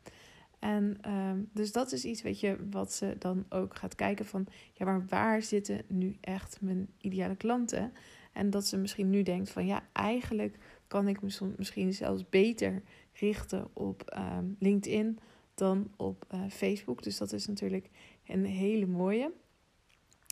En 0.59 0.97
uh, 1.07 1.31
dus 1.53 1.71
dat 1.71 1.91
is 1.91 2.05
iets, 2.05 2.21
weet 2.21 2.39
je, 2.39 2.57
wat 2.69 2.93
ze 2.93 3.15
dan 3.19 3.45
ook 3.49 3.75
gaat 3.75 3.95
kijken 3.95 4.25
van, 4.25 4.47
ja, 4.73 4.85
maar 4.85 5.05
waar 5.05 5.41
zitten 5.41 5.81
nu 5.87 6.17
echt 6.21 6.57
mijn 6.61 6.87
ideale 6.97 7.35
klanten? 7.35 7.93
En 8.31 8.49
dat 8.49 8.65
ze 8.65 8.77
misschien 8.77 9.09
nu 9.09 9.23
denkt 9.23 9.49
van, 9.49 9.65
ja, 9.65 9.83
eigenlijk 9.91 10.57
kan 10.87 11.07
ik 11.07 11.21
me 11.21 11.53
misschien 11.57 11.93
zelfs 11.93 12.29
beter 12.29 12.81
richten 13.13 13.67
op 13.73 14.03
ehm, 14.03 14.45
LinkedIn 14.59 15.19
dan 15.53 15.91
op 15.95 16.25
uh, 16.33 16.39
Facebook. 16.49 17.03
Dus 17.03 17.17
dat 17.17 17.33
is 17.33 17.47
natuurlijk 17.47 17.89
een 18.33 18.45
hele 18.45 18.85
mooie. 18.85 19.31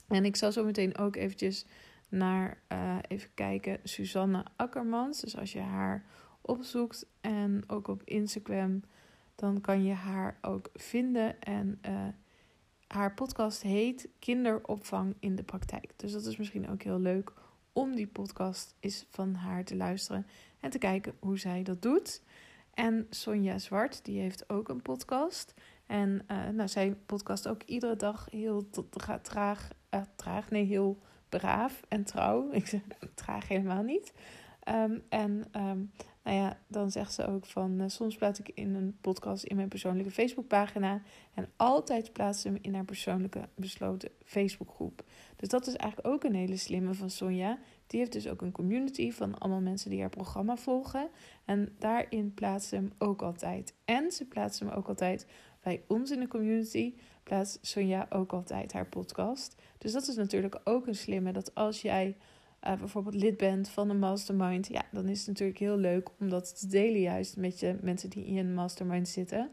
En 0.07 0.25
ik 0.25 0.35
zal 0.35 0.51
zo 0.51 0.63
meteen 0.63 0.97
ook 0.97 1.15
eventjes 1.15 1.65
naar, 2.09 2.61
uh, 2.71 2.97
even 3.07 3.29
kijken, 3.33 3.79
Suzanne 3.83 4.45
Akkermans. 4.55 5.21
Dus 5.21 5.37
als 5.37 5.51
je 5.51 5.59
haar 5.59 6.05
opzoekt 6.41 7.05
en 7.21 7.63
ook 7.67 7.87
op 7.87 8.01
Instagram, 8.03 8.83
dan 9.35 9.61
kan 9.61 9.83
je 9.83 9.93
haar 9.93 10.37
ook 10.41 10.69
vinden. 10.73 11.41
En 11.41 11.79
uh, 11.85 12.07
haar 12.87 13.13
podcast 13.13 13.61
heet 13.61 14.09
Kinderopvang 14.19 15.15
in 15.19 15.35
de 15.35 15.43
praktijk. 15.43 15.91
Dus 15.95 16.11
dat 16.11 16.25
is 16.25 16.37
misschien 16.37 16.69
ook 16.69 16.81
heel 16.81 16.99
leuk 16.99 17.33
om 17.73 17.95
die 17.95 18.07
podcast 18.07 18.75
eens 18.79 19.05
van 19.09 19.33
haar 19.33 19.63
te 19.63 19.75
luisteren 19.75 20.27
en 20.59 20.69
te 20.69 20.77
kijken 20.77 21.13
hoe 21.19 21.39
zij 21.39 21.63
dat 21.63 21.81
doet. 21.81 22.21
En 22.73 23.07
Sonja 23.09 23.57
Zwart, 23.57 24.05
die 24.05 24.19
heeft 24.19 24.49
ook 24.49 24.69
een 24.69 24.81
podcast. 24.81 25.53
En 25.89 26.21
uh, 26.31 26.47
nou, 26.49 26.67
zij 26.67 26.95
podcast 27.05 27.47
ook 27.47 27.63
iedere 27.63 27.95
dag 27.95 28.27
heel 28.31 28.69
traag, 29.21 29.69
uh, 29.93 30.01
traag, 30.15 30.49
nee, 30.49 30.65
heel 30.65 30.99
braaf 31.29 31.81
en 31.87 32.03
trouw. 32.03 32.49
Ik 32.51 32.67
zeg 32.67 32.81
traag 33.13 33.47
helemaal 33.47 33.83
niet. 33.83 34.13
Um, 34.67 35.03
en 35.09 35.45
um, 35.55 35.91
nou 36.23 36.37
ja, 36.37 36.57
dan 36.67 36.91
zegt 36.91 37.13
ze 37.13 37.27
ook 37.27 37.45
van 37.45 37.81
uh, 37.81 37.87
soms 37.87 38.15
plaats 38.15 38.39
ik 38.39 38.51
in 38.53 38.75
een 38.75 38.97
podcast 39.01 39.43
in 39.43 39.55
mijn 39.55 39.67
persoonlijke 39.67 40.11
Facebookpagina. 40.11 41.01
En 41.33 41.49
altijd 41.55 42.13
plaatst 42.13 42.41
ze 42.41 42.47
hem 42.47 42.57
in 42.61 42.73
haar 42.73 42.85
persoonlijke 42.85 43.49
besloten 43.55 44.09
Facebookgroep. 44.23 45.03
Dus 45.35 45.49
dat 45.49 45.67
is 45.67 45.75
eigenlijk 45.75 46.13
ook 46.13 46.23
een 46.23 46.35
hele 46.35 46.57
slimme 46.57 46.93
van 46.93 47.09
Sonja. 47.09 47.57
Die 47.87 47.99
heeft 47.99 48.11
dus 48.11 48.27
ook 48.27 48.41
een 48.41 48.51
community 48.51 49.11
van 49.11 49.37
allemaal 49.37 49.61
mensen 49.61 49.89
die 49.89 49.99
haar 49.99 50.09
programma 50.09 50.55
volgen. 50.55 51.09
En 51.45 51.75
daarin 51.79 52.33
plaatst 52.33 52.69
ze 52.69 52.75
hem 52.75 52.91
ook 52.97 53.21
altijd. 53.21 53.73
En 53.85 54.11
ze 54.11 54.25
plaatst 54.25 54.59
hem 54.59 54.69
ook 54.69 54.87
altijd 54.87 55.27
bij 55.61 55.83
ons 55.87 56.11
in 56.11 56.19
de 56.19 56.27
community. 56.27 56.93
Plaatst 57.23 57.59
Sonja 57.61 58.07
ook 58.09 58.33
altijd 58.33 58.73
haar 58.73 58.87
podcast. 58.87 59.55
Dus 59.77 59.91
dat 59.91 60.07
is 60.07 60.15
natuurlijk 60.15 60.59
ook 60.63 60.87
een 60.87 60.95
slimme. 60.95 61.31
Dat 61.31 61.55
als 61.55 61.81
jij 61.81 62.15
uh, 62.67 62.77
bijvoorbeeld 62.77 63.15
lid 63.15 63.37
bent 63.37 63.69
van 63.69 63.89
een 63.89 63.99
mastermind, 63.99 64.67
ja, 64.67 64.83
dan 64.91 65.07
is 65.07 65.19
het 65.19 65.27
natuurlijk 65.27 65.59
heel 65.59 65.77
leuk 65.77 66.09
om 66.19 66.29
dat 66.29 66.59
te 66.59 66.67
delen, 66.67 67.01
juist 67.01 67.37
met 67.37 67.59
je 67.59 67.77
mensen 67.81 68.09
die 68.09 68.25
in 68.25 68.37
een 68.37 68.53
mastermind 68.53 69.07
zitten. 69.07 69.49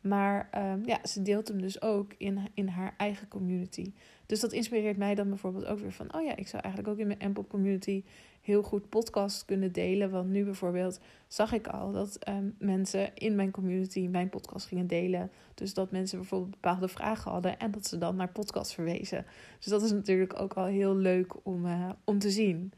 Maar 0.00 0.50
um, 0.72 0.86
ja, 0.86 0.98
ze 1.06 1.22
deelt 1.22 1.48
hem 1.48 1.60
dus 1.60 1.82
ook 1.82 2.14
in, 2.18 2.48
in 2.54 2.68
haar 2.68 2.94
eigen 2.96 3.28
community. 3.28 3.92
Dus 4.26 4.40
dat 4.40 4.52
inspireert 4.52 4.96
mij 4.96 5.14
dan 5.14 5.28
bijvoorbeeld 5.28 5.66
ook 5.66 5.78
weer 5.78 5.92
van: 5.92 6.14
oh 6.14 6.24
ja, 6.24 6.36
ik 6.36 6.48
zou 6.48 6.62
eigenlijk 6.62 6.92
ook 6.94 7.00
in 7.00 7.06
mijn 7.06 7.20
Ample 7.20 7.46
community 7.46 8.04
heel 8.44 8.62
goed 8.62 8.88
podcast 8.88 9.44
kunnen 9.44 9.72
delen. 9.72 10.10
Want 10.10 10.28
nu 10.28 10.44
bijvoorbeeld 10.44 11.00
zag 11.28 11.52
ik 11.52 11.66
al 11.66 11.92
dat 11.92 12.16
ehm, 12.16 12.48
mensen 12.58 13.14
in 13.14 13.34
mijn 13.34 13.50
community 13.50 14.06
mijn 14.06 14.28
podcast 14.28 14.66
gingen 14.66 14.86
delen. 14.86 15.30
Dus 15.54 15.74
dat 15.74 15.90
mensen 15.90 16.18
bijvoorbeeld 16.18 16.50
bepaalde 16.50 16.88
vragen 16.88 17.30
hadden 17.30 17.58
en 17.58 17.70
dat 17.70 17.86
ze 17.86 17.98
dan 17.98 18.16
naar 18.16 18.32
podcast 18.32 18.72
verwezen. 18.74 19.26
Dus 19.58 19.66
dat 19.66 19.82
is 19.82 19.90
natuurlijk 19.90 20.40
ook 20.40 20.54
al 20.54 20.64
heel 20.64 20.96
leuk 20.96 21.46
om, 21.46 21.66
uh, 21.66 21.90
om 22.04 22.18
te 22.18 22.30
zien. 22.30 22.72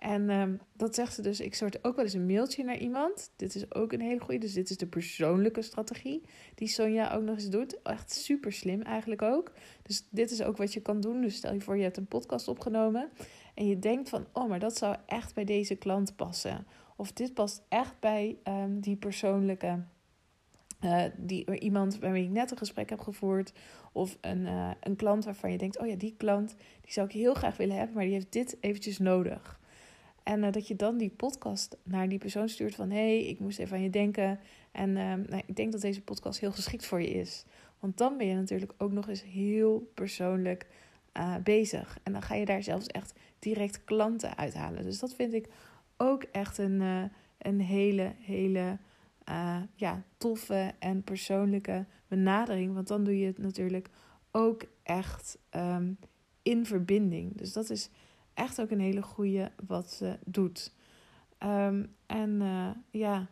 En 0.00 0.30
um, 0.30 0.60
dat 0.76 0.94
zegt 0.94 1.14
ze 1.14 1.22
dus. 1.22 1.40
Ik 1.40 1.54
soort 1.54 1.84
ook 1.84 1.96
wel 1.96 2.04
eens 2.04 2.14
een 2.14 2.26
mailtje 2.26 2.64
naar 2.64 2.78
iemand. 2.78 3.30
Dit 3.36 3.54
is 3.54 3.74
ook 3.74 3.92
een 3.92 4.00
hele 4.00 4.20
goede. 4.20 4.38
Dus 4.38 4.52
dit 4.52 4.70
is 4.70 4.76
de 4.76 4.86
persoonlijke 4.86 5.62
strategie 5.62 6.22
die 6.54 6.68
Sonja 6.68 7.14
ook 7.14 7.22
nog 7.22 7.34
eens 7.34 7.48
doet. 7.48 7.82
Echt 7.82 8.12
super 8.12 8.52
slim 8.52 8.82
eigenlijk 8.82 9.22
ook. 9.22 9.52
Dus 9.82 10.06
dit 10.10 10.30
is 10.30 10.42
ook 10.42 10.56
wat 10.56 10.72
je 10.72 10.80
kan 10.80 11.00
doen. 11.00 11.20
Dus 11.20 11.36
stel 11.36 11.54
je 11.54 11.60
voor, 11.60 11.76
je 11.76 11.82
hebt 11.82 11.96
een 11.96 12.06
podcast 12.06 12.48
opgenomen. 12.48 13.08
En 13.60 13.66
je 13.66 13.78
denkt 13.78 14.08
van, 14.08 14.26
oh, 14.32 14.48
maar 14.48 14.58
dat 14.58 14.76
zou 14.76 14.96
echt 15.06 15.34
bij 15.34 15.44
deze 15.44 15.74
klant 15.74 16.16
passen. 16.16 16.66
Of 16.96 17.12
dit 17.12 17.34
past 17.34 17.62
echt 17.68 17.94
bij 18.00 18.36
um, 18.44 18.80
die 18.80 18.96
persoonlijke. 18.96 19.84
Uh, 20.84 21.04
die, 21.16 21.58
iemand 21.58 21.98
waarmee 21.98 22.24
ik 22.24 22.30
net 22.30 22.50
een 22.50 22.58
gesprek 22.58 22.90
heb 22.90 23.00
gevoerd. 23.00 23.52
Of 23.92 24.18
een, 24.20 24.40
uh, 24.40 24.70
een 24.80 24.96
klant 24.96 25.24
waarvan 25.24 25.52
je 25.52 25.58
denkt: 25.58 25.78
oh 25.78 25.86
ja, 25.86 25.94
die 25.94 26.14
klant 26.16 26.56
die 26.80 26.92
zou 26.92 27.06
ik 27.06 27.12
heel 27.12 27.34
graag 27.34 27.56
willen 27.56 27.76
hebben, 27.76 27.94
maar 27.94 28.04
die 28.04 28.12
heeft 28.12 28.32
dit 28.32 28.56
eventjes 28.60 28.98
nodig. 28.98 29.60
En 30.22 30.52
dat 30.52 30.68
je 30.68 30.76
dan 30.76 30.96
die 30.96 31.10
podcast 31.10 31.76
naar 31.82 32.08
die 32.08 32.18
persoon 32.18 32.48
stuurt 32.48 32.74
van... 32.74 32.90
hey, 32.90 33.26
ik 33.26 33.38
moest 33.38 33.58
even 33.58 33.76
aan 33.76 33.82
je 33.82 33.90
denken. 33.90 34.40
En 34.72 34.88
uh, 34.88 35.14
nou, 35.14 35.42
ik 35.46 35.56
denk 35.56 35.72
dat 35.72 35.80
deze 35.80 36.02
podcast 36.02 36.40
heel 36.40 36.52
geschikt 36.52 36.86
voor 36.86 37.00
je 37.00 37.10
is. 37.10 37.44
Want 37.78 37.96
dan 37.96 38.16
ben 38.16 38.26
je 38.26 38.34
natuurlijk 38.34 38.72
ook 38.78 38.92
nog 38.92 39.08
eens 39.08 39.22
heel 39.22 39.90
persoonlijk 39.94 40.66
bezig. 41.42 41.98
En 42.02 42.12
dan 42.12 42.22
ga 42.22 42.34
je 42.34 42.44
daar 42.44 42.62
zelfs 42.62 42.86
echt 42.86 43.12
direct 43.40 43.84
klanten 43.84 44.36
uithalen. 44.36 44.84
Dus 44.84 44.98
dat 44.98 45.14
vind 45.14 45.34
ik 45.34 45.48
ook 45.96 46.22
echt 46.22 46.58
een, 46.58 46.80
uh, 46.80 47.02
een 47.38 47.60
hele, 47.60 48.12
hele 48.20 48.78
ja, 49.74 50.02
toffe 50.16 50.74
en 50.78 51.02
persoonlijke 51.02 51.86
benadering. 52.08 52.74
Want 52.74 52.88
dan 52.88 53.04
doe 53.04 53.18
je 53.18 53.26
het 53.26 53.38
natuurlijk 53.38 53.88
ook 54.30 54.62
echt 54.82 55.38
um, 55.56 55.98
in 56.42 56.66
verbinding. 56.66 57.36
Dus 57.36 57.52
dat 57.52 57.70
is 57.70 57.90
echt 58.34 58.60
ook 58.60 58.70
een 58.70 58.80
hele 58.80 59.02
goede 59.02 59.50
wat 59.66 59.90
ze 59.90 60.18
doet. 60.24 60.74
Um, 61.38 61.94
en 62.06 62.40
uh, 62.40 62.70
ja, 62.90 63.28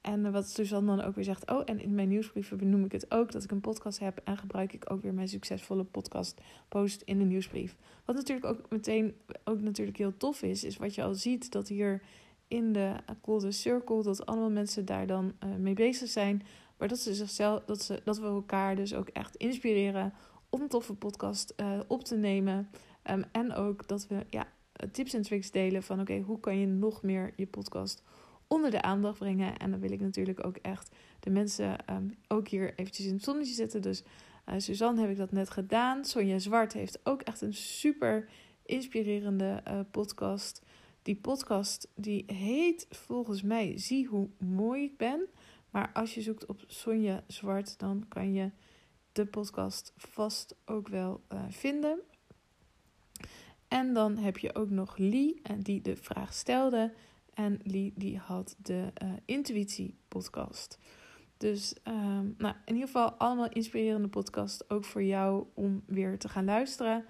en 0.00 0.32
wat 0.32 0.50
Suzanne 0.50 0.96
dan 0.96 1.06
ook 1.06 1.14
weer 1.14 1.24
zegt. 1.24 1.50
Oh, 1.50 1.62
en 1.64 1.80
in 1.80 1.94
mijn 1.94 2.08
nieuwsbrieven 2.08 2.56
benoem 2.56 2.84
ik 2.84 2.92
het 2.92 3.10
ook 3.10 3.32
dat 3.32 3.44
ik 3.44 3.50
een 3.50 3.60
podcast 3.60 3.98
heb. 3.98 4.20
En 4.24 4.36
gebruik 4.36 4.72
ik 4.72 4.90
ook 4.90 5.02
weer 5.02 5.14
mijn 5.14 5.28
succesvolle 5.28 5.84
podcast 5.84 6.40
post 6.68 7.02
in 7.02 7.18
de 7.18 7.24
nieuwsbrief. 7.24 7.76
Wat 8.04 8.16
natuurlijk 8.16 8.46
ook 8.46 8.70
meteen 8.70 9.14
ook 9.44 9.60
natuurlijk 9.60 9.96
heel 9.96 10.16
tof 10.16 10.42
is, 10.42 10.64
is 10.64 10.76
wat 10.76 10.94
je 10.94 11.02
al 11.02 11.14
ziet 11.14 11.52
dat 11.52 11.68
hier 11.68 12.02
in 12.48 12.72
de 12.72 12.94
Golden 13.22 13.52
Circle, 13.52 14.02
dat 14.02 14.26
allemaal 14.26 14.50
mensen 14.50 14.84
daar 14.84 15.06
dan 15.06 15.32
uh, 15.44 15.54
mee 15.54 15.74
bezig 15.74 16.08
zijn. 16.08 16.42
Maar 16.78 16.88
dat 16.88 16.98
ze 16.98 17.14
zichzelf, 17.14 17.64
dat, 17.64 17.82
ze, 17.82 18.00
dat 18.04 18.18
we 18.18 18.26
elkaar 18.26 18.76
dus 18.76 18.94
ook 18.94 19.08
echt 19.08 19.36
inspireren 19.36 20.12
om 20.48 20.60
een 20.60 20.68
toffe 20.68 20.94
podcast 20.94 21.54
uh, 21.56 21.80
op 21.86 22.04
te 22.04 22.16
nemen. 22.16 22.70
Um, 23.10 23.24
en 23.32 23.54
ook 23.54 23.88
dat 23.88 24.06
we 24.06 24.26
ja, 24.30 24.46
tips 24.92 25.14
en 25.14 25.22
tricks 25.22 25.50
delen 25.50 25.82
van 25.82 26.00
oké, 26.00 26.18
hoe 26.18 26.40
kan 26.40 26.58
je 26.58 26.66
nog 26.66 27.02
meer 27.02 27.32
je 27.36 27.46
podcast 27.46 28.02
onder 28.52 28.70
de 28.70 28.82
aandacht 28.82 29.18
brengen. 29.18 29.56
En 29.56 29.70
dan 29.70 29.80
wil 29.80 29.90
ik 29.90 30.00
natuurlijk 30.00 30.46
ook 30.46 30.56
echt 30.56 30.90
de 31.20 31.30
mensen 31.30 31.76
um, 31.90 32.14
ook 32.28 32.48
hier 32.48 32.74
eventjes 32.76 33.06
in 33.06 33.12
het 33.12 33.24
zonnetje 33.24 33.54
zetten. 33.54 33.82
Dus 33.82 34.02
uh, 34.48 34.54
Suzanne 34.56 35.00
heb 35.00 35.10
ik 35.10 35.16
dat 35.16 35.32
net 35.32 35.50
gedaan. 35.50 36.04
Sonja 36.04 36.38
Zwart 36.38 36.72
heeft 36.72 37.00
ook 37.04 37.22
echt 37.22 37.40
een 37.40 37.54
super 37.54 38.28
inspirerende 38.66 39.62
uh, 39.68 39.80
podcast. 39.90 40.62
Die 41.02 41.16
podcast 41.16 41.88
die 41.94 42.24
heet 42.26 42.86
volgens 42.90 43.42
mij 43.42 43.78
Zie 43.78 44.06
hoe 44.06 44.28
mooi 44.38 44.82
ik 44.82 44.96
ben. 44.96 45.26
Maar 45.70 45.90
als 45.92 46.14
je 46.14 46.22
zoekt 46.22 46.46
op 46.46 46.64
Sonja 46.66 47.24
Zwart, 47.26 47.78
dan 47.78 48.04
kan 48.08 48.32
je 48.32 48.50
de 49.12 49.26
podcast 49.26 49.92
vast 49.96 50.56
ook 50.64 50.88
wel 50.88 51.20
uh, 51.32 51.44
vinden. 51.48 52.00
En 53.68 53.92
dan 53.92 54.16
heb 54.16 54.38
je 54.38 54.54
ook 54.54 54.70
nog 54.70 54.96
Lee, 54.96 55.40
die 55.58 55.80
de 55.80 55.96
vraag 55.96 56.34
stelde. 56.34 56.92
En 57.34 57.60
Lee 57.62 57.92
die 57.96 58.18
had 58.18 58.56
de 58.62 58.92
uh, 59.02 59.12
intuïtie 59.24 59.94
podcast. 60.08 60.78
Dus 61.36 61.76
um, 61.84 62.34
nou, 62.38 62.54
in 62.64 62.74
ieder 62.74 62.86
geval 62.86 63.10
allemaal 63.10 63.48
inspirerende 63.48 64.08
podcast. 64.08 64.70
Ook 64.70 64.84
voor 64.84 65.02
jou 65.02 65.44
om 65.54 65.82
weer 65.86 66.18
te 66.18 66.28
gaan 66.28 66.44
luisteren. 66.44 67.04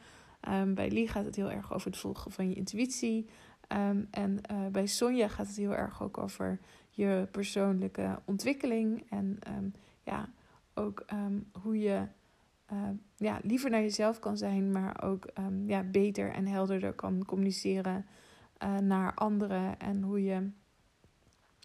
Um, 0.48 0.74
bij 0.74 0.90
Lee 0.90 1.08
gaat 1.08 1.24
het 1.24 1.36
heel 1.36 1.50
erg 1.50 1.72
over 1.72 1.90
het 1.90 2.00
volgen 2.00 2.30
van 2.30 2.48
je 2.48 2.54
intuïtie. 2.54 3.28
Um, 3.68 4.08
en 4.10 4.40
uh, 4.50 4.66
bij 4.66 4.86
Sonja 4.86 5.28
gaat 5.28 5.46
het 5.46 5.56
heel 5.56 5.74
erg 5.74 6.02
ook 6.02 6.18
over 6.18 6.60
je 6.90 7.28
persoonlijke 7.30 8.18
ontwikkeling. 8.24 9.06
En 9.08 9.38
ja, 10.04 10.28
ook 10.74 11.04
hoe 11.62 11.78
je 11.78 12.06
ja, 13.16 13.38
liever 13.42 13.70
naar 13.70 13.80
jezelf 13.80 14.18
kan 14.18 14.36
zijn, 14.36 14.72
maar 14.72 15.02
ook 15.02 15.26
ja, 15.66 15.82
beter 15.82 16.32
en 16.32 16.46
helderder 16.46 16.92
kan 16.92 17.24
communiceren 17.24 18.06
uh, 18.62 18.78
naar 18.78 19.14
anderen. 19.14 19.78
En 19.78 20.02
hoe 20.02 20.24
je 20.24 20.50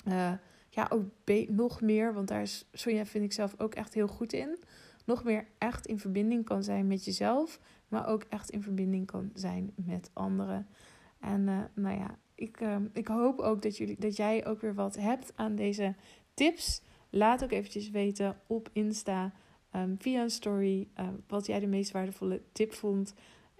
uh, 0.07 0.31
ja, 0.69 0.87
ook 0.89 1.05
nog 1.47 1.81
meer, 1.81 2.13
want 2.13 2.27
daar 2.27 2.41
is 2.41 2.65
Sonja 2.73 3.05
vind 3.05 3.23
ik 3.23 3.33
zelf 3.33 3.53
ook 3.57 3.75
echt 3.75 3.93
heel 3.93 4.07
goed 4.07 4.33
in. 4.33 4.57
Nog 5.05 5.23
meer 5.23 5.47
echt 5.57 5.85
in 5.85 5.99
verbinding 5.99 6.45
kan 6.45 6.63
zijn 6.63 6.87
met 6.87 7.05
jezelf, 7.05 7.59
maar 7.87 8.07
ook 8.07 8.23
echt 8.29 8.49
in 8.49 8.61
verbinding 8.61 9.05
kan 9.05 9.31
zijn 9.33 9.71
met 9.75 10.09
anderen. 10.13 10.67
En 11.19 11.43
nou 11.73 11.97
ja, 11.97 12.17
ik, 12.35 12.59
ik 12.93 13.07
hoop 13.07 13.39
ook 13.39 13.61
dat, 13.61 13.77
jullie, 13.77 13.99
dat 13.99 14.15
jij 14.15 14.45
ook 14.45 14.61
weer 14.61 14.73
wat 14.73 14.95
hebt 14.95 15.31
aan 15.35 15.55
deze 15.55 15.95
tips. 16.33 16.81
Laat 17.09 17.43
ook 17.43 17.51
eventjes 17.51 17.89
weten 17.89 18.37
op 18.47 18.69
Insta 18.73 19.33
um, 19.75 19.95
via 19.99 20.21
een 20.21 20.29
story 20.29 20.87
wat 21.27 21.45
jij 21.45 21.59
de 21.59 21.67
meest 21.67 21.91
waardevolle 21.91 22.41
tip 22.51 22.73
vond. 22.73 23.13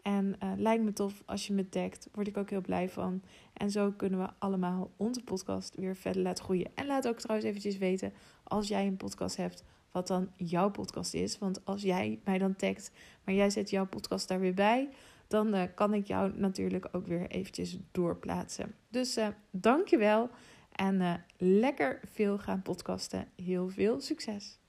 En 0.06 0.36
uh, 0.44 0.52
lijkt 0.58 0.84
me 0.84 0.94
tof 0.94 1.24
als 1.26 1.48
je 1.48 1.54
me 1.54 1.70
tagt. 1.70 2.10
Word 2.12 2.28
ik 2.28 2.38
ook 2.38 2.50
heel 2.50 2.62
blij 2.62 2.90
van. 2.90 3.22
En 3.54 3.72
zo 3.72 3.92
kunnen 3.92 4.20
we 4.20 4.30
allemaal 4.40 4.92
onze 4.98 5.24
podcast 5.24 5.76
weer 5.76 5.96
verder 5.96 6.22
laten 6.22 6.44
groeien. 6.44 6.72
En 6.76 6.86
laat 6.86 7.08
ook 7.08 7.20
trouwens 7.20 7.50
eventjes 7.50 7.78
weten 7.78 8.14
als 8.44 8.68
jij 8.68 8.88
een 8.88 8.98
podcast 8.98 9.38
hebt. 9.38 9.64
Wat 9.92 10.08
dan 10.08 10.30
jouw 10.36 10.70
podcast 10.70 11.14
is. 11.14 11.38
Want 11.38 11.66
als 11.66 11.82
jij 11.82 12.20
mij 12.24 12.38
dan 12.38 12.56
tagt, 12.56 12.92
maar 13.24 13.36
jij 13.36 13.50
zet 13.50 13.70
jouw 13.70 13.86
podcast 13.86 14.28
daar 14.28 14.40
weer 14.40 14.54
bij. 14.54 14.90
Dan 15.28 15.56
uh, 15.56 15.64
kan 15.76 15.94
ik 15.94 16.08
jou 16.08 16.38
natuurlijk 16.38 16.88
ook 16.92 17.08
weer 17.08 17.28
eventjes 17.28 17.78
doorplaatsen. 17.92 18.76
Dus 18.90 19.18
uh, 19.18 19.28
dankjewel. 19.52 20.30
En 20.72 21.24
lekker 21.38 22.00
veel 22.12 22.38
gaan 22.38 22.62
podcasten. 22.62 23.28
Heel 23.36 23.70
veel 23.70 24.02
succes. 24.02 24.60